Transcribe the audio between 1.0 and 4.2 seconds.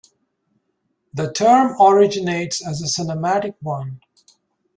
The term originates as a cinematic one.